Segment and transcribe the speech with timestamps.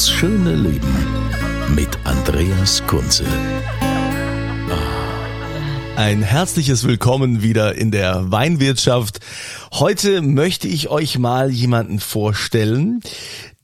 [0.00, 0.96] Das schöne Leben
[1.76, 3.22] mit Andreas Kunze.
[5.94, 9.20] Ein herzliches Willkommen wieder in der Weinwirtschaft.
[9.74, 13.02] Heute möchte ich euch mal jemanden vorstellen,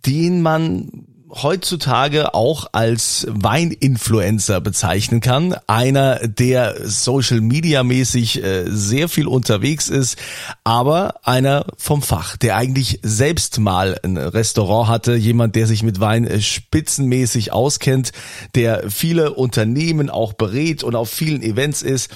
[0.05, 1.06] den man
[1.43, 5.55] heutzutage auch als Weininfluencer bezeichnen kann.
[5.67, 10.17] Einer, der Social Media mäßig äh, sehr viel unterwegs ist,
[10.65, 16.01] aber einer vom Fach, der eigentlich selbst mal ein Restaurant hatte, jemand, der sich mit
[16.01, 18.13] Wein äh, spitzenmäßig auskennt,
[18.55, 22.11] der viele Unternehmen auch berät und auf vielen Events ist.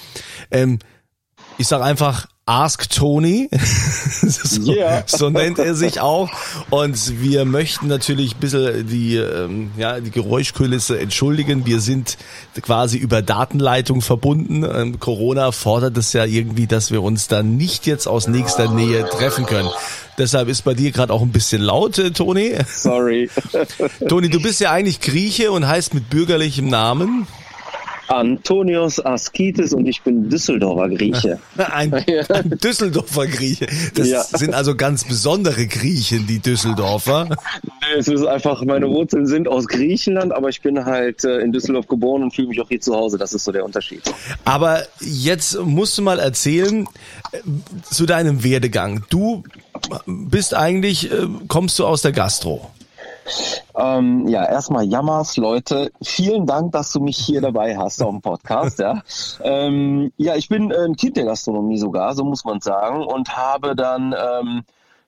[0.49, 0.79] Ähm,
[1.57, 3.49] ich sage einfach Ask Tony,
[4.23, 5.03] so, Yeah.
[5.05, 6.29] so nennt er sich auch.
[6.71, 11.67] Und wir möchten natürlich ein bisschen die, ähm, ja, die Geräuschkulisse entschuldigen.
[11.67, 12.17] Wir sind
[12.61, 14.63] quasi über Datenleitung verbunden.
[14.63, 19.07] Ähm, Corona fordert es ja irgendwie, dass wir uns dann nicht jetzt aus nächster Nähe
[19.07, 19.69] treffen können.
[20.17, 22.55] Deshalb ist bei dir gerade auch ein bisschen laut, äh, Toni.
[22.67, 23.29] Sorry.
[24.09, 27.27] Toni, du bist ja eigentlich Grieche und heißt mit bürgerlichem Namen
[28.11, 31.39] Antonios Askitis und ich bin Düsseldorfer Grieche.
[31.57, 33.67] Ein, ein Düsseldorfer Grieche.
[33.95, 34.23] Das Ja.
[34.23, 37.29] sind also ganz besondere Griechen, die Düsseldorfer.
[37.97, 41.87] Es ist einfach, meine Wurzeln sind aus Griechenland, aber ich bin halt äh, in Düsseldorf
[41.87, 43.17] geboren und fühle mich auch hier zu Hause.
[43.17, 44.01] Das ist so der Unterschied.
[44.45, 46.87] Aber jetzt musst du mal erzählen
[47.31, 47.37] äh,
[47.89, 49.03] zu deinem Werdegang.
[49.09, 49.43] Du
[50.05, 52.69] bist eigentlich, äh, kommst du aus der Gastro?
[53.75, 55.91] Ähm, ja, erstmal Jammers, Leute.
[56.01, 58.79] Vielen Dank, dass du mich hier dabei hast auf dem Podcast.
[58.79, 59.01] Ja,
[59.43, 63.35] ähm, ja ich bin äh, ein Kind der Gastronomie sogar, so muss man sagen, und
[63.35, 64.63] habe dann ähm,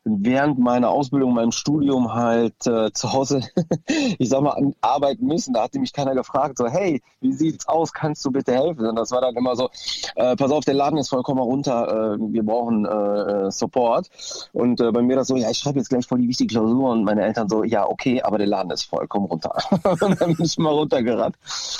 [0.05, 3.41] während meiner Ausbildung, meinem Studium halt äh, zu Hause,
[4.17, 5.53] ich sag mal, arbeiten müssen.
[5.53, 7.93] Da hatte mich keiner gefragt, so, hey, wie sieht's aus?
[7.93, 8.85] Kannst du bitte helfen?
[8.85, 9.69] Und das war dann immer so,
[10.15, 14.09] äh, pass auf, der Laden ist vollkommen runter, äh, wir brauchen äh, äh, Support.
[14.51, 16.91] Und äh, bei mir das so, ja, ich schreibe jetzt gleich voll die wichtige Klausur
[16.91, 19.55] und meine Eltern so, ja, okay, aber der Laden ist vollkommen runter.
[19.83, 21.35] und dann bin ich mal runtergerannt.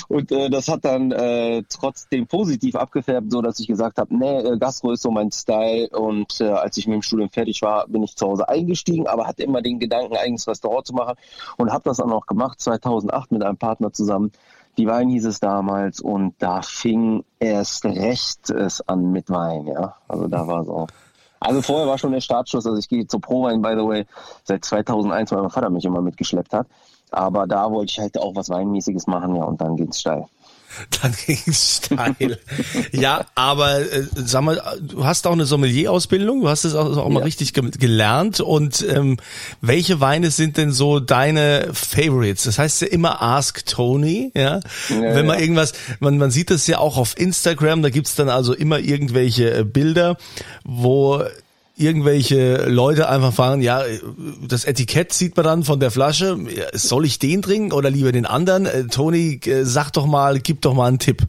[0.08, 4.40] Und äh, das hat dann äh, trotzdem positiv abgefärbt, so dass ich gesagt habe, nee,
[4.40, 5.90] äh, Gastro ist so mein Style.
[5.90, 9.28] Und äh, als ich mit dem Studium fertig war, bin ich zu Hause eingestiegen, aber
[9.28, 11.16] hatte immer den Gedanken, eigenes Restaurant zu machen
[11.58, 14.32] und habe das dann auch gemacht, 2008 mit einem Partner zusammen.
[14.78, 19.96] Die Wein hieß es damals und da fing erst recht es an mit Wein, ja.
[20.08, 20.88] Also da war so.
[21.40, 24.06] Also vorher war schon der Startschuss, also ich gehe zur Prowein, by the way,
[24.46, 26.68] seit 2001, weil mein Vater mich immer mitgeschleppt hat.
[27.12, 30.26] Aber da wollte ich halt auch was Weinmäßiges machen, ja, und dann ging's steil.
[31.02, 32.40] Dann ging's steil.
[32.92, 37.10] ja, aber äh, sag mal, du hast auch eine Sommelier-Ausbildung, du hast es auch, auch
[37.10, 37.26] mal Ja.
[37.26, 38.40] richtig ge gelernt.
[38.40, 39.18] Und ähm,
[39.62, 42.44] welche Weine sind denn so deine Favorites?
[42.44, 44.60] Das heißt ja immer Ask Tony, ja.
[44.60, 45.42] Ja, Wenn man ja.
[45.44, 49.54] irgendwas, man, man sieht das ja auch auf Instagram, da gibt's dann also immer irgendwelche
[49.54, 50.18] äh, Bilder,
[50.64, 51.24] wo
[51.76, 53.84] irgendwelche Leute einfach fragen, ja,
[54.48, 56.38] das Etikett sieht man dann von der Flasche,
[56.74, 58.66] soll ich den trinken oder lieber den anderen?
[58.66, 61.24] Äh, Toni, äh, sag doch mal, gib doch mal einen Tipp.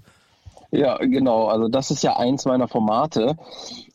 [0.70, 1.46] Ja, genau.
[1.46, 3.36] Also das ist ja eins meiner Formate.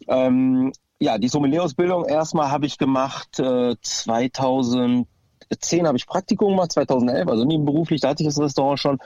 [0.07, 5.05] Ähm, ja, die Sommelier-Ausbildung erstmal habe ich gemacht äh, 2010
[5.85, 8.99] habe ich Praktikum gemacht, 2011, also nebenberuflich, da hatte ich das Restaurant schon,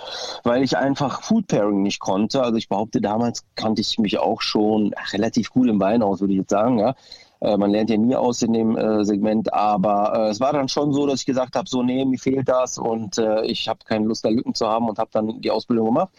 [0.44, 2.42] weil ich einfach Food Pairing nicht konnte.
[2.42, 6.34] Also ich behaupte, damals kannte ich mich auch schon relativ gut im Wein aus, würde
[6.34, 6.96] ich jetzt sagen, ja.
[7.44, 10.70] Äh, Man lernt ja nie aus in dem äh, Segment, aber äh, es war dann
[10.70, 13.80] schon so, dass ich gesagt habe, so nee, mir fehlt das und äh, ich habe
[13.84, 16.09] keine Lust, da Lücken zu haben und habe dann die Ausbildung gemacht.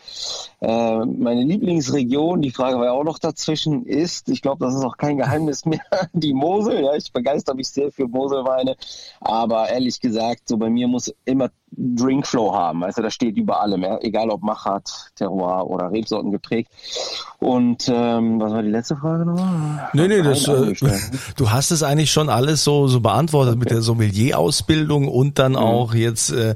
[0.61, 4.85] Äh, meine Lieblingsregion, die Frage war ja auch noch dazwischen, ist, ich glaube, das ist
[4.85, 5.81] auch kein Geheimnis mehr,
[6.13, 6.85] die Mosel.
[6.85, 8.77] Ja, ich begeister mich sehr für Moselweine,
[9.21, 12.81] aber ehrlich gesagt, so bei mir muss immer Drinkflow haben.
[12.83, 16.71] Weißt du, da steht über allem, egal ob Machat, Terroir oder Rebsorten geprägt.
[17.41, 19.91] Und ähm, was war die letzte Frage nochmal?
[19.93, 20.73] Nee, nee, das, äh,
[21.37, 25.35] du hast es eigentlich schon alles so, so beantwortet mit der Sommelier-Ausbildung und Mhm.
[25.35, 26.55] dann auch jetzt, äh,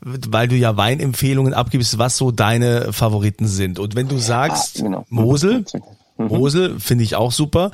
[0.00, 3.78] weil du ja Weinempfehlungen abgibst, was so deine Favoriten sind.
[3.78, 5.04] Und wenn du sagst, Ah, genau.
[5.08, 5.64] Mosel,
[6.18, 7.72] Mosel finde ich auch super.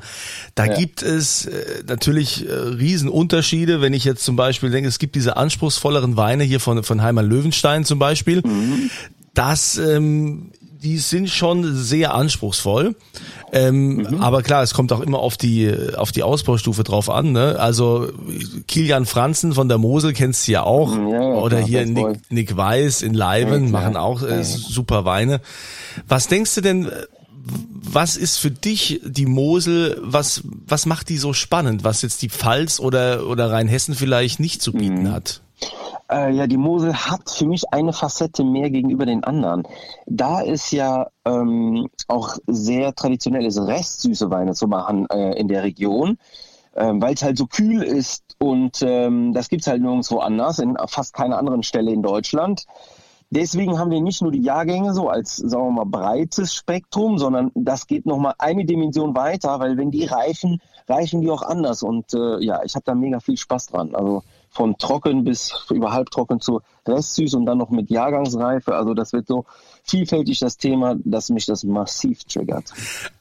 [0.54, 0.74] Da Ja.
[0.76, 5.36] gibt es äh, natürlich äh, Riesenunterschiede, wenn ich jetzt zum Beispiel denke, es gibt diese
[5.36, 8.42] anspruchsvolleren Weine hier von, von Heimann Löwenstein zum Beispiel.
[9.34, 10.50] Das, ähm,
[10.82, 12.96] die sind schon sehr anspruchsvoll.
[13.52, 17.30] Ähm, Aber klar, es kommt auch immer auf die auf die Ausbaustufe drauf an.
[17.32, 17.56] Ne?
[17.58, 18.08] Also
[18.66, 20.96] Kilian Franzen von der Mosel kennst du ja auch.
[20.96, 21.86] Ja, ja, Oder klar, hier.
[21.86, 25.40] Nick, Nick Weiß in Leiben Ja, machen auch äh, super Weine.
[26.08, 26.90] Was denkst du denn,
[27.44, 32.30] was ist für dich die Mosel, was, was macht die so spannend, was jetzt die
[32.30, 35.12] Pfalz oder, oder Rheinhessen vielleicht nicht zu bieten Mhm.
[35.12, 35.42] hat?
[36.10, 39.62] Äh, ja, die Mosel hat für mich eine Facette mehr gegenüber den anderen.
[40.06, 45.62] Da ist ja ähm, auch sehr traditionell ist, restsüße Weine zu machen äh, in der
[45.62, 46.18] Region,
[46.76, 50.76] ähm, weil es halt so kühl ist und ähm, das gibt's halt nirgendwo anders, in
[50.86, 52.64] fast keiner anderen Stelle in Deutschland.
[53.34, 57.50] Deswegen haben wir nicht nur die Jahrgänge so als, sagen wir mal, breites Spektrum, sondern
[57.54, 61.82] das geht nochmal eine Dimension weiter, weil wenn die reifen, reifen die auch anders.
[61.82, 63.94] Und äh, ja, ich habe da mega viel Spaß dran.
[63.94, 68.74] Also von trocken bis über halbtrocken zu restsüß und dann noch mit Jahrgangsreife.
[68.74, 69.46] Also das wird so
[69.84, 72.72] vielfältig das Thema, dass mich das massiv triggert.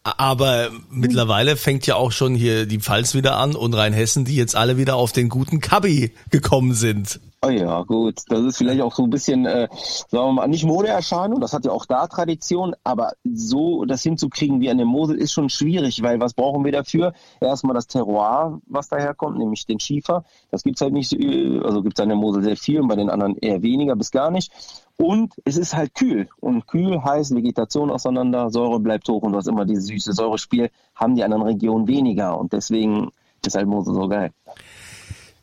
[0.04, 4.56] Aber mittlerweile fängt ja auch schon hier die Pfalz wieder an und Rheinhessen, die jetzt
[4.56, 7.20] alle wieder auf den guten Kabi gekommen sind.
[7.44, 8.20] Oh ja, gut.
[8.28, 9.68] Das ist vielleicht auch so ein bisschen, äh,
[10.10, 14.62] sagen wir mal, nicht Modeerscheinung, das hat ja auch da Tradition, aber so das hinzukriegen
[14.62, 17.14] wie an der Mosel ist schon schwierig, weil was brauchen wir dafür?
[17.40, 20.24] Erstmal das Terroir, was daherkommt, nämlich den Schiefer.
[20.52, 22.96] Das gibt's halt nicht, so, äh, also gibt's an der Mosel sehr viel und bei
[22.96, 24.52] den anderen eher weniger bis gar nicht.
[25.02, 26.30] Und es ist halt kühl.
[26.40, 31.16] Und kühl heißt Vegetation auseinander, Säure bleibt hoch und hast immer dieses süße Säurespiel, haben
[31.16, 32.38] die anderen Regionen weniger.
[32.38, 33.10] Und deswegen
[33.44, 34.32] ist halt so geil.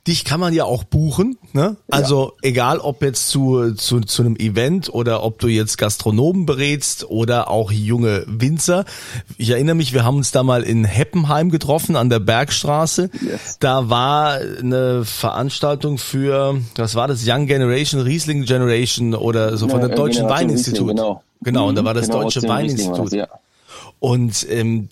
[0.08, 1.76] Dich kann man ja auch buchen, ne?
[1.90, 7.04] Also egal ob jetzt zu, zu, zu einem Event oder ob du jetzt Gastronomen berätst
[7.10, 8.86] oder auch junge Winzer.
[9.36, 13.10] Ich erinnere mich, wir haben uns da mal in Heppenheim getroffen an der Bergstraße.
[13.20, 13.58] Yes.
[13.60, 19.80] Da war eine Veranstaltung für, was war das, Young Generation, Riesling Generation oder so von
[19.82, 20.80] Ja, der Deutschen Generation Weininstitut.
[20.88, 23.12] Riesling, Genau, Genau, und da war das Genau, Deutsche dem Weininstitut.
[23.12, 23.28] ja.
[24.00, 24.88] Und ähm,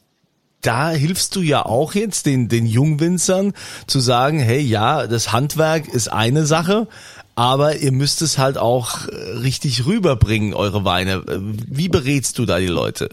[0.67, 3.53] da hilfst du ja auch jetzt den, den Jungwinzern
[3.87, 6.89] zu sagen, hey, ja, das Handwerk ist eine Sache,
[7.37, 11.23] aber ihr müsst es halt auch äh, richtig rüberbringen, eure Weine.
[11.29, 13.11] Äh, Wie berätst du da die Leute?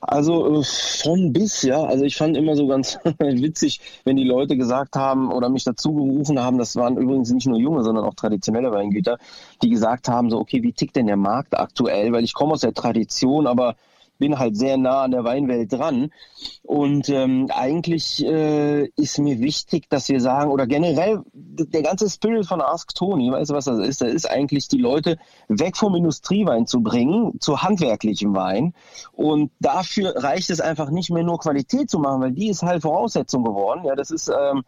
[0.00, 1.84] Also äh, von bis, ja.
[1.84, 5.94] Also ich fand immer so ganz witzig, wenn die Leute gesagt haben oder mich dazu
[5.94, 9.18] gerufen haben, das waren übrigens nicht nur junge, sondern auch traditionelle Weingüter,
[9.62, 12.12] die gesagt haben, so, okay, wie tickt denn der Markt aktuell?
[12.12, 13.76] Weil ich komme aus der Tradition, aber
[14.20, 16.12] bin halt sehr nah an der Weinwelt dran.
[16.62, 22.46] Und ähm, eigentlich äh, ist mir wichtig, dass wir sagen, oder generell der ganze Spirit
[22.46, 24.02] von Ask Tony, weißt du, was das ist?
[24.02, 25.18] Das ist eigentlich, die Leute
[25.48, 28.74] weg vom Industriewein zu bringen, zu handwerklichem Wein.
[29.12, 32.82] Und dafür reicht es einfach nicht mehr nur Qualität zu machen, weil die ist halt
[32.82, 33.84] Voraussetzung geworden.
[33.84, 34.62] Ja, das ist ähm,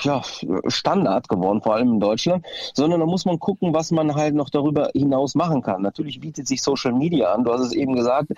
[0.00, 0.22] ja,
[0.68, 2.44] Standard geworden, vor allem in Deutschland,
[2.74, 5.82] sondern da muss man gucken, was man halt noch darüber hinaus machen kann.
[5.82, 8.32] Natürlich bietet sich Social Media an, du hast es eben gesagt,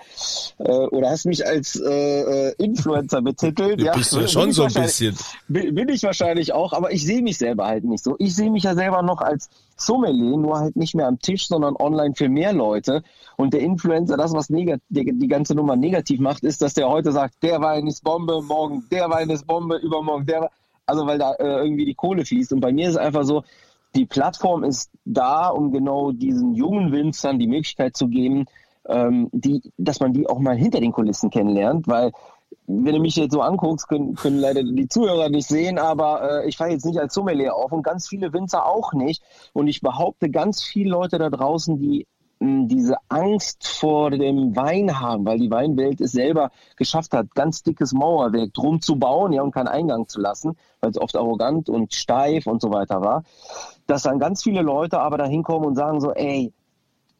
[0.59, 3.79] äh, oder hast mich als äh, äh, Influencer betitelt.
[3.85, 5.15] Du bist ja schon bin ich so ein wahrscheinlich-
[5.47, 5.75] bisschen.
[5.75, 8.15] Bin, ich wahrscheinlich auch, aber ich sehe mich selber halt nicht so.
[8.19, 11.75] Ich sehe mich ja selber noch als Sommelier, nur halt nicht mehr am Tisch, sondern
[11.75, 13.03] online für mehr Leute.
[13.37, 17.11] Und der Influencer, das, was die, die ganze Nummer negativ macht, ist, dass der heute
[17.11, 20.49] sagt, der Wein ist Bombe, morgen der Wein ist Bombe, übermorgen der Wein.
[20.85, 22.53] Also weil da äh, irgendwie die Kohle fließt.
[22.53, 23.43] Und bei mir ist es einfach so,
[23.95, 28.45] die Plattform ist da, um genau diesen jungen Winzern die Möglichkeit zu geben,
[28.87, 32.11] ähm, die, dass man die auch mal hinter den Kulissen kennenlernt, weil
[32.67, 36.47] wenn du mich jetzt so anguckst, können, können leider die Zuhörer nicht sehen, aber äh,
[36.47, 39.23] ich fahre jetzt nicht als Sommelier auf und ganz viele Winzer auch nicht.
[39.53, 42.07] Und ich behaupte, ganz viele Leute da draußen, die
[42.39, 47.93] diese Angst vor dem Wein haben, weil die Weinwelt es selber geschafft hat, ganz dickes
[47.93, 51.93] Mauerwerk drum zu bauen, ja, und keinen Eingang zu lassen, weil es oft arrogant und
[51.93, 53.23] steif und so weiter war,
[53.87, 56.51] dass dann ganz viele Leute aber da hinkommen und sagen so, ey,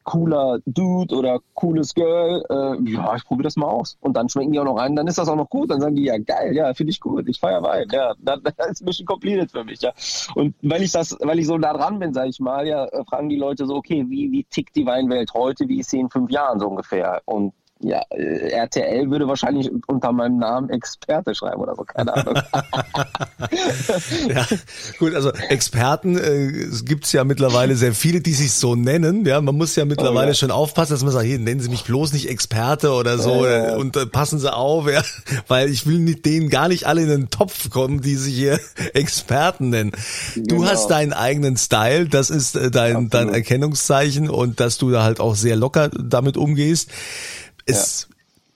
[0.06, 3.98] cooler Dude oder cooles Girl, äh, ja, ich probiere das mal aus.
[4.00, 5.70] Und dann schmecken die auch noch ein, dann ist das auch noch gut.
[5.70, 8.70] Dann sagen die, ja, geil, ja, finde ich gut, ich feier Wein, ja, dann, dann
[8.70, 9.92] ist Mission completed für mich, ja.
[10.34, 13.28] Und weil ich das, weil ich so da dran bin, sage ich mal, ja, fragen
[13.28, 16.30] die Leute so, okay, wie, wie tickt die Weinwelt heute, wie ist sie in fünf
[16.30, 17.20] Jahren so ungefähr?
[17.24, 22.34] Und ja, äh, RTL würde wahrscheinlich unter meinem Namen Experte schreiben oder so, keine Ahnung.
[24.28, 24.46] Ja,
[24.98, 29.24] gut, also Experten äh, es gibt's ja mittlerweile sehr viele, die sich so nennen.
[29.26, 30.34] Ja, man muss ja mittlerweile Oh ja.
[30.34, 33.50] schon aufpassen, dass man sagt, hier nennen Sie mich bloß nicht Experte oder so Ja,
[33.50, 33.76] ja, ja.
[33.76, 35.02] und äh, passen Sie auf, ja,
[35.48, 38.58] weil ich will mit denen gar nicht alle in den Topf kommen, die sich hier
[38.94, 39.92] Experten nennen.
[40.34, 40.68] Du Genau.
[40.70, 43.28] hast deinen eigenen Style, das ist äh, dein dein.
[43.28, 46.90] Erkennungszeichen und dass du da halt auch sehr locker damit umgehst.
[47.66, 48.08] Es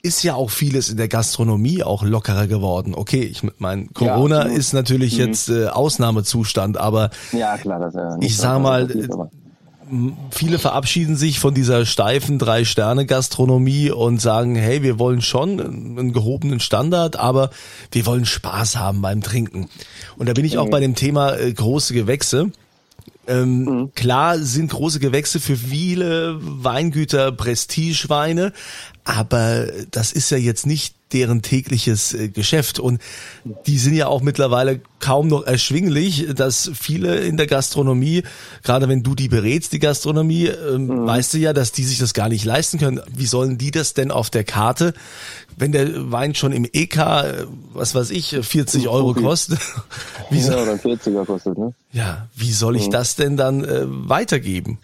[0.03, 2.95] ist ja auch vieles in der Gastronomie auch lockerer geworden.
[2.95, 5.19] Okay, ich meine, Corona Ja, ist natürlich Mhm.
[5.19, 8.87] jetzt äh, Ausnahmezustand, aber Ja, klar, das ja nicht Ich sag mal,
[10.31, 16.59] viele verabschieden sich von dieser steifen Drei-Sterne-Gastronomie und sagen, hey, wir wollen schon einen gehobenen
[16.59, 17.49] Standard, aber
[17.91, 19.67] wir wollen Spaß haben beim Trinken.
[20.17, 22.51] Und da bin ich auch bei dem Thema äh, große Gewächse.
[23.27, 28.51] Ähm, Klar sind große Gewächse für viele Weingüter Prestigeweine,
[29.03, 33.01] aber das ist ja jetzt nicht deren tägliches äh, Geschäft und
[33.65, 38.23] die sind ja auch mittlerweile kaum noch erschwinglich, dass viele in der Gastronomie,
[38.63, 42.13] gerade wenn du die berätst, die Gastronomie, ähm, weißt du ja, dass die sich das
[42.13, 43.01] gar nicht leisten können.
[43.13, 44.93] Wie sollen die das denn auf der Karte,
[45.57, 49.59] wenn der Wein schon im EK, äh, was weiß ich, 40 Euro kostet?
[50.29, 51.73] Wie ja, soll, oder 40er kostet, ne?
[51.91, 54.79] ja, wie soll ich das denn dann äh, weitergeben?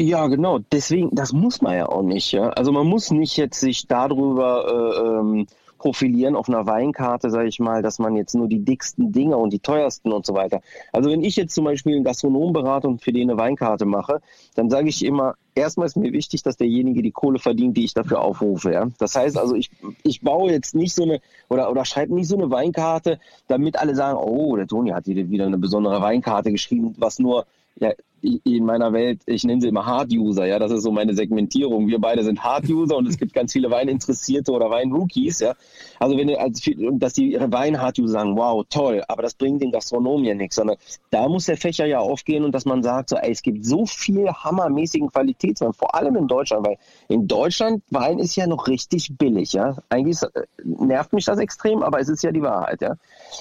[0.00, 0.60] Ja, genau.
[0.72, 2.32] Deswegen, das muss man ja auch nicht.
[2.32, 2.48] Ja?
[2.50, 7.60] Also man muss nicht jetzt sich darüber äh, ähm, profilieren auf einer Weinkarte, sage ich
[7.60, 10.62] mal, dass man jetzt nur die dicksten Dinge und die teuersten und so weiter.
[10.90, 14.22] Also wenn ich jetzt zum Beispiel einen Gastronom für den eine Weinkarte mache,
[14.54, 17.92] dann sage ich immer, erstmal ist mir wichtig, dass derjenige die Kohle verdient, die ich
[17.92, 18.72] dafür aufrufe.
[18.72, 18.88] Ja?
[18.98, 19.70] Das heißt also, ich,
[20.02, 23.94] ich baue jetzt nicht so eine oder, oder schreibe nicht so eine Weinkarte, damit alle
[23.94, 27.44] sagen, oh, der Toni hat wieder eine besondere Weinkarte geschrieben, was nur
[27.80, 27.92] ja,
[28.22, 31.88] in meiner Welt, ich nenne sie immer Hard-User, ja, das ist so meine Segmentierung.
[31.88, 35.54] Wir beide sind Hard-User und es gibt ganz viele Weininteressierte oder Wein-Rookies, ja.
[35.98, 36.62] Also wenn du, als,
[36.92, 40.76] dass die ihre Wein-Hard-User sagen, wow, toll, aber das bringt den Gastronomen ja nichts, sondern
[41.10, 43.86] da muss der Fächer ja aufgehen und dass man sagt, so, ey, es gibt so
[43.86, 46.76] viel hammermäßigen Qualitätswein, vor allem in Deutschland, weil
[47.08, 49.76] in Deutschland Wein ist ja noch richtig billig, ja.
[49.88, 52.96] Eigentlich ist, äh, nervt mich das extrem, aber es ist ja die Wahrheit, ja.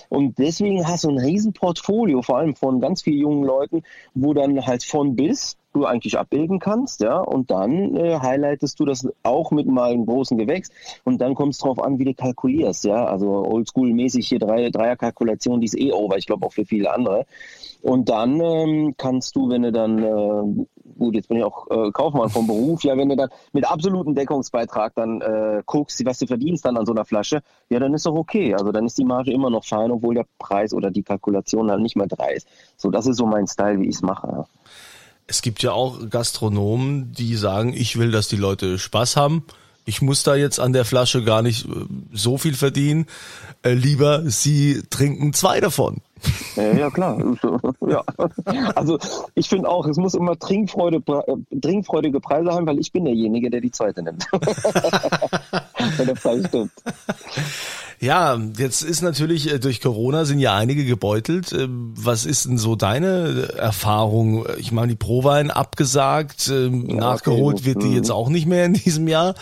[0.09, 3.83] Und deswegen hast du ein riesen Portfolio, vor allem von ganz vielen jungen Leuten,
[4.13, 8.85] wo dann halt von bis du eigentlich abbilden kannst, ja, und dann äh, highlightest du
[8.85, 10.69] das auch mit mal einem großen Gewächs
[11.03, 15.59] und dann kommt es drauf an, wie du kalkulierst, ja, also oldschool-mäßig hier drei, Dreierkalkulation,
[15.61, 17.25] die ist eh over, ich glaube auch für viele andere.
[17.81, 20.65] Und dann ähm, kannst du, wenn du dann, äh,
[20.97, 24.15] gut, jetzt bin ich auch äh, Kaufmann vom Beruf, ja, wenn du dann mit absolutem
[24.15, 28.05] Deckungsbeitrag dann äh, guckst, was du verdienst dann an so einer Flasche, ja, dann ist
[28.05, 28.53] doch okay.
[28.53, 31.81] Also dann ist die Marge immer noch fein, obwohl der Preis oder die Kalkulation halt
[31.81, 32.49] nicht mehr drei ist.
[32.75, 34.27] So, das ist so mein Style, wie ich es mache.
[34.27, 34.45] Ja.
[35.29, 39.43] Es gibt ja auch Gastronomen, die sagen, ich will, dass die Leute Spaß haben.
[39.85, 41.69] Ich muss da jetzt an der Flasche gar nicht äh,
[42.11, 43.05] so viel verdienen.
[43.61, 45.97] Äh, lieber, sie trinken zwei davon.
[46.55, 47.17] Ja, klar.
[47.87, 48.03] ja.
[48.75, 48.97] Also
[49.35, 53.51] ich finde auch, es muss immer Trinkfreude, äh, trinkfreudige Preise haben, weil ich bin derjenige,
[53.51, 54.25] der die zweite nimmt.
[55.97, 56.71] Wenn der Preis stimmt.
[58.01, 61.51] Ja, jetzt ist natürlich äh, durch Corona sind ja einige gebeutelt.
[61.51, 64.45] Ähm, Was ist denn so deine Erfahrung?
[64.57, 67.65] Ich meine, die Prowein abgesagt, ähm, nachgeholt okay.
[67.65, 67.95] wird die Mhm.
[67.95, 69.35] jetzt auch nicht mehr in diesem Jahr.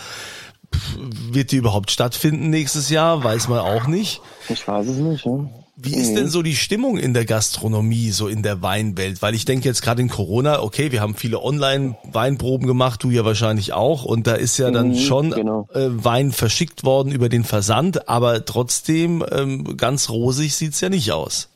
[1.30, 3.22] Wird die überhaupt stattfinden nächstes Jahr?
[3.22, 4.20] Weiß man auch nicht.
[4.48, 5.24] Ich weiß es nicht.
[5.24, 5.38] Ja.
[5.80, 9.22] Wie ist denn so die Stimmung in der Gastronomie, so in der Weinwelt?
[9.22, 13.24] Weil ich denke jetzt gerade in Corona, okay, wir haben viele Online-Weinproben gemacht, du ja
[13.24, 15.68] wahrscheinlich auch, und da ist ja dann Mhm, schon genau.
[15.72, 21.12] äh, Wein verschickt worden über den Versand, aber trotzdem ähm, ganz rosig sieht's ja nicht
[21.12, 21.48] aus.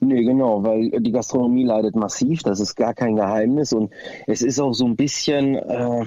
[0.00, 3.92] Nee, genau, weil die Gastronomie leidet massiv, das ist gar kein Geheimnis und
[4.26, 6.04] es ist auch so ein bisschen äh,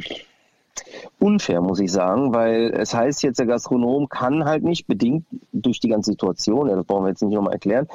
[1.20, 5.80] unfair, muss ich sagen, weil es heißt jetzt, der Gastronom kann halt nicht, bedingt durch
[5.80, 7.88] die ganze Situation, ja, das brauchen wir jetzt nicht nochmal erklären,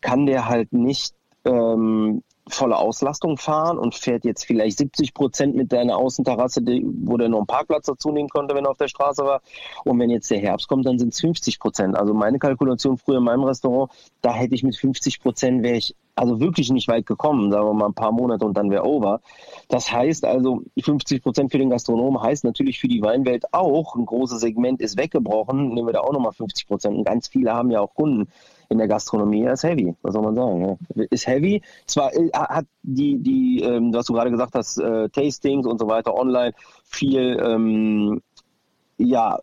[0.00, 5.72] kann der halt nicht ähm, volle Auslastung fahren und fährt jetzt vielleicht 70 Prozent mit
[5.72, 9.24] deiner Außenterrasse, wo der noch einen Parkplatz dazu nehmen konnte, wenn er auf der Straße
[9.24, 9.40] war.
[9.84, 11.96] Und wenn jetzt der Herbst kommt, dann sind es 50 Prozent.
[11.96, 15.96] Also meine Kalkulation früher in meinem Restaurant, da hätte ich mit 50 Prozent wäre ich
[16.16, 19.20] also wirklich nicht weit gekommen, sagen wir mal ein paar Monate und dann wäre over.
[19.68, 24.06] Das heißt also, 50 Prozent für den Gastronomen heißt natürlich für die Weinwelt auch, ein
[24.06, 26.96] großes Segment ist weggebrochen, nehmen wir da auch nochmal 50 Prozent.
[26.96, 28.28] Und ganz viele haben ja auch Kunden
[28.68, 29.42] in der Gastronomie.
[29.42, 30.78] Er ist heavy, was soll man sagen?
[30.94, 31.04] Ja.
[31.10, 31.62] Ist heavy.
[31.86, 35.88] Zwar äh, hat die, die, ähm, was du gerade gesagt hast, äh, Tastings und so
[35.88, 36.52] weiter online
[36.84, 38.22] viel, ähm,
[38.96, 39.40] ja,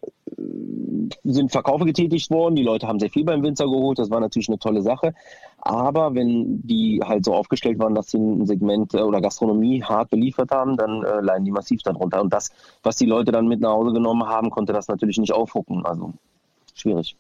[1.23, 2.55] sind Verkaufe getätigt worden.
[2.55, 4.00] Die Leute haben sehr viel beim Winzer geholt.
[4.00, 5.13] Das war natürlich eine tolle Sache.
[5.57, 10.09] Aber wenn die halt so aufgestellt waren, dass sie ein Segment äh, oder Gastronomie hart
[10.09, 12.21] beliefert haben, dann äh, leiden die massiv darunter.
[12.21, 12.51] Und das,
[12.83, 15.85] was die Leute dann mit nach Hause genommen haben, konnte das natürlich nicht aufhucken.
[15.85, 16.13] Also
[16.73, 17.15] schwierig.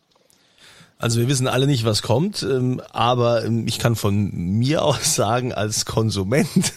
[1.01, 5.15] Also wir wissen alle nicht, was kommt, ähm, aber ähm, ich kann von mir aus
[5.15, 6.73] sagen, als Konsument,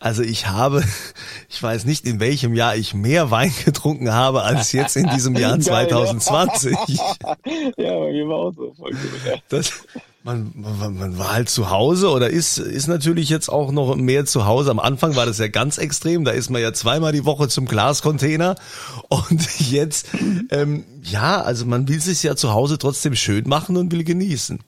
[0.00, 0.82] also ich habe,
[1.48, 5.36] ich weiß nicht, in welchem Jahr ich mehr Wein getrunken habe, als jetzt in diesem
[5.36, 6.04] Jahr Geil, ja.
[6.06, 6.76] 2020.
[6.96, 7.14] ja,
[7.76, 8.74] bei mir war auch so.
[8.74, 9.36] Voll gut, ja.
[9.48, 9.72] Das,
[10.22, 14.26] Man, man, man war halt zu Hause oder ist, ist natürlich jetzt auch noch mehr
[14.26, 14.70] zu Hause.
[14.70, 16.26] Am Anfang war das ja ganz extrem.
[16.26, 18.56] Da ist man ja zweimal die Woche zum Glascontainer.
[19.08, 20.08] Und jetzt,
[20.50, 24.60] ähm, ja, also man will sich ja zu Hause trotzdem schön machen und will genießen.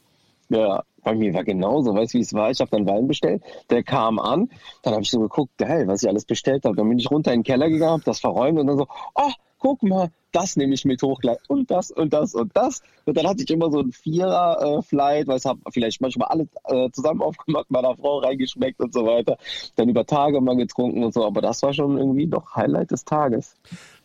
[0.48, 1.94] Ja, bei mir war genauso.
[1.94, 2.50] Weißt du, wie es war?
[2.50, 3.42] Ich habe dann Wein bestellt.
[3.68, 4.48] Der kam an.
[4.82, 6.76] Dann habe ich so geguckt, geil, was ich alles bestellt habe.
[6.76, 9.32] Dann bin ich runter in den Keller gegangen, hab das verräumt und dann so, oh,
[9.62, 12.82] guck mal, das nehme ich mit hoch gleich und das und das und das.
[13.04, 16.48] Und dann hatte ich immer so ein Vierer-Flight, äh, weil ich habe vielleicht manchmal alles
[16.64, 19.38] äh, zusammen aufgemacht, meiner Frau reingeschmeckt und so weiter.
[19.76, 21.24] Dann über Tage mal getrunken und so.
[21.24, 23.54] Aber das war schon irgendwie doch Highlight des Tages.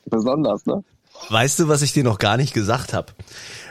[0.06, 0.84] Besonders, ne?
[1.30, 3.14] Weißt du, was ich dir noch gar nicht gesagt habe?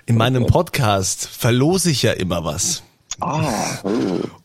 [0.07, 2.83] In meinem Podcast verlose ich ja immer was.
[3.21, 3.91] Ah, oh.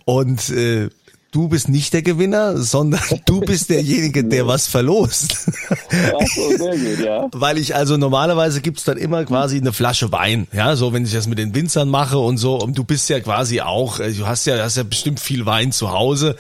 [0.06, 0.90] Und äh,
[1.32, 5.50] du bist nicht der Gewinner, sondern du bist derjenige, der was verlost.
[5.70, 7.28] Ach so, sehr gut, ja.
[7.32, 11.14] Weil ich also normalerweise gibt's dann immer quasi eine Flasche Wein, ja, so wenn ich
[11.14, 12.56] das mit den Winzern mache und so.
[12.56, 15.72] Und du bist ja quasi auch, äh, du hast ja, hast ja bestimmt viel Wein
[15.72, 16.36] zu Hause,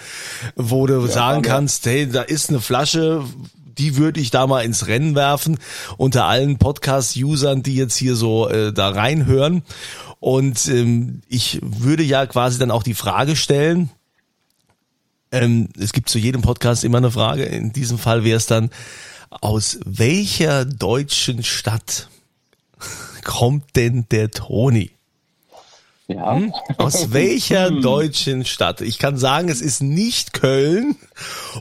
[0.56, 1.52] wo du sagen ja.
[1.52, 3.24] kannst, hey, da ist eine Flasche,
[3.78, 5.58] die würde ich da mal ins Rennen werfen
[5.98, 9.64] unter allen Podcast-Usern, die jetzt hier so äh, da reinhören.
[10.20, 13.90] Und ähm, ich würde ja quasi dann auch die Frage stellen,
[15.32, 17.44] ähm, es gibt zu jedem Podcast immer eine Frage.
[17.44, 18.70] In diesem Fall wäre es dann,
[19.30, 22.10] aus welcher deutschen Stadt
[23.24, 24.92] kommt denn der Toni?
[26.08, 26.36] Ja.
[26.36, 26.54] Hm?
[26.78, 28.82] Aus welcher deutschen Stadt?
[28.82, 30.96] Ich kann sagen, es ist nicht Köln.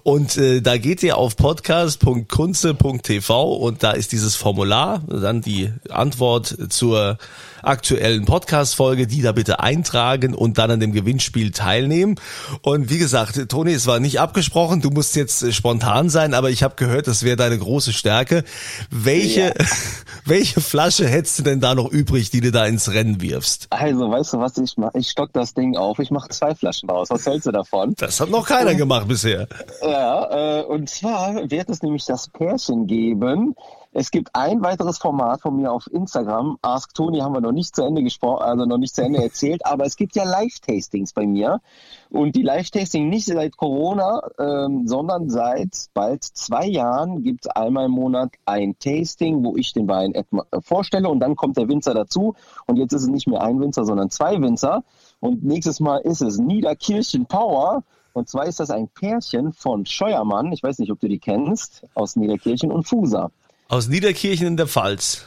[0.02, 6.56] Und äh, da geht ihr auf podcast.kunze.tv und da ist dieses Formular, dann die Antwort
[6.70, 7.16] zur
[7.62, 12.16] aktuellen Podcast-Folge, die da bitte eintragen und dann an dem Gewinnspiel teilnehmen.
[12.62, 16.50] Und wie gesagt, Toni, es war nicht abgesprochen, du musst jetzt äh, spontan sein, aber
[16.50, 18.44] ich habe gehört, das wäre deine große Stärke.
[18.90, 19.52] Welche, Ja.
[20.24, 23.66] welche Flasche hättest du denn da noch übrig, die du da ins Rennen wirfst?
[23.70, 24.98] Also, weißt du was ich mache?
[24.98, 25.98] Ich stock das Ding auf.
[25.98, 27.08] Ich mache zwei Flaschen raus.
[27.10, 27.94] Was hältst du davon?
[27.98, 29.48] Das hat noch keiner gemacht bisher.
[29.82, 33.54] Ja, äh, und zwar wird es nämlich das Pärchen geben.
[33.92, 36.58] Es gibt ein weiteres Format von mir auf Instagram.
[36.62, 39.66] Ask Tony haben wir noch nicht zu Ende gesprochen, also noch nicht zu Ende erzählt,
[39.66, 41.60] aber es gibt ja Live-Tastings bei mir.
[42.08, 47.86] Und die Live-Tasting nicht seit Corona, ähm, sondern seit bald zwei Jahren gibt es einmal
[47.86, 50.22] im Monat ein Tasting, wo ich den Wein äh,
[50.60, 52.36] vorstelle und dann kommt der Winzer dazu.
[52.66, 54.84] Und jetzt ist es nicht mehr ein Winzer, sondern zwei Winzer.
[55.18, 57.82] Und nächstes Mal ist es Niederkirchen Power.
[58.12, 61.86] Und zwar ist das ein Pärchen von Scheuermann, ich weiß nicht, ob du die kennst,
[61.94, 63.32] aus Niederkirchen und Fusa.
[63.70, 65.24] Aus Niederkirchen in der Pfalz.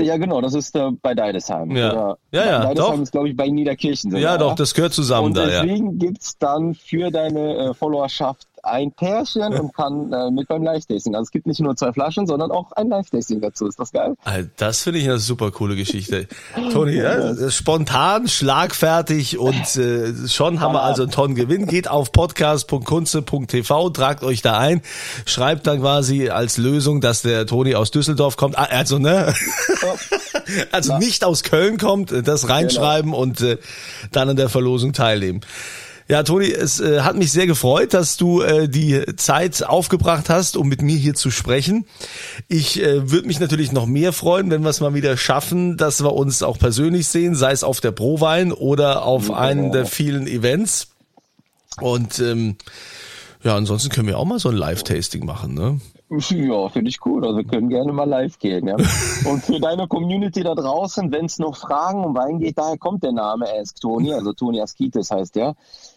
[0.00, 1.70] Ja, genau, das ist äh, bei Deidesheim.
[1.76, 1.92] Ja.
[1.92, 3.02] Oder- Ja, ja, Deidesheim doch.
[3.02, 4.10] ist, glaube ich, bei Niederkirchen.
[4.10, 4.20] sogar.
[4.22, 5.62] Ja, doch, das gehört zusammen Und da, ja.
[5.62, 11.14] deswegen gibt's dann für deine äh, Followerschaft ein Pärchen und kann äh, mit beim Live-Tasting.
[11.14, 13.66] Also es gibt nicht nur zwei Flaschen, sondern auch ein Live-Tasting dazu.
[13.66, 14.14] Ist das geil?
[14.24, 16.28] Alter, Das finde ich eine super coole Geschichte.
[16.72, 21.66] Toni, ja, spontan, schlagfertig und äh, schon haben wir also einen tollen Gewinn.
[21.66, 24.82] Geht auf podcast.kunze.tv, tragt euch da ein,
[25.26, 28.58] schreibt dann quasi als Lösung, dass der Toni aus Düsseldorf kommt.
[28.58, 29.34] Ah, Also, ne?
[30.72, 33.58] Also nicht aus Köln kommt, äh, das reinschreiben und äh,
[34.10, 35.40] dann an der Verlosung teilnehmen.
[36.12, 40.58] Ja, Toni, es äh, hat mich sehr gefreut, dass du äh, die Zeit aufgebracht hast,
[40.58, 41.86] um mit mir hier zu sprechen.
[42.48, 46.04] Ich äh, würde mich natürlich noch mehr freuen, wenn wir es mal wieder schaffen, dass
[46.04, 50.26] wir uns auch persönlich sehen, sei es auf der Prowein oder auf einem der vielen
[50.26, 50.88] Events.
[51.80, 52.56] Und ähm,
[53.42, 55.80] ja, ansonsten können wir auch mal so ein Live-Tasting machen, ne?
[56.10, 57.24] Ja, finde ich cool.
[57.24, 58.68] Also wir können gerne mal live gehen.
[58.68, 58.76] Ja.
[59.24, 63.02] Und für deine Community da draußen, wenn es noch Fragen um Wein geht, daher kommt
[63.02, 65.54] der Name Ask Tony, also Toni Askitis heißt der.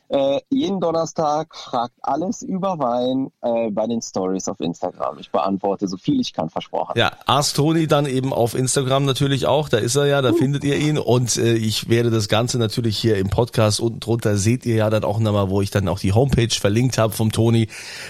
[0.10, 5.18] Äh, jeden Donnerstag fragt alles über Wein äh, bei den Stories auf Instagram.
[5.20, 6.94] Ich beantworte so viel ich kann, versprochen.
[6.96, 10.64] Ja, Ask Toni dann eben auf Instagram natürlich auch, da ist er ja, da findet
[10.64, 14.66] ihr ihn und äh, ich werde das Ganze natürlich hier im Podcast unten drunter seht
[14.66, 17.68] ihr ja dann auch nochmal, wo ich dann auch die Homepage verlinkt habe vom Toni.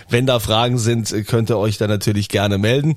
[0.10, 2.95] Wenn da Fragen sind, äh, könnt ihr euch dann natürlich gerne melden.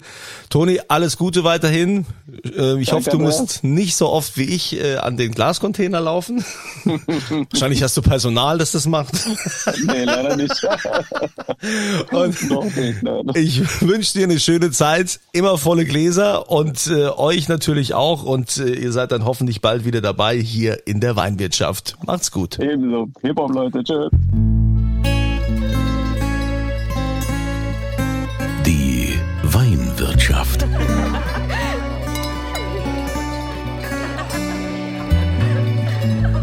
[0.51, 2.05] Toni, alles Gute weiterhin.
[2.45, 6.01] Äh, ich Danke, hoffe, du musst nicht so oft wie ich äh, an den Glascontainer
[6.01, 6.45] laufen.
[7.51, 9.15] Wahrscheinlich hast du Personal, das das macht.
[9.87, 10.65] Nee, leider nicht.
[12.11, 13.31] Und nicht, nein.
[13.35, 18.25] Ich wünsche dir eine schöne Zeit, immer volle Gläser und äh, euch natürlich auch.
[18.25, 21.97] Und äh, ihr seid dann hoffentlich bald wieder dabei hier in der Weinwirtschaft.
[22.07, 22.59] Macht's gut.
[22.59, 23.09] Ebenso.
[23.23, 23.83] Hip-Hop, Leute.
[23.85, 24.11] Tschüss.
[28.67, 30.67] Die Weinwirtschaft.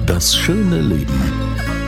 [0.06, 1.44] Das schöne Leben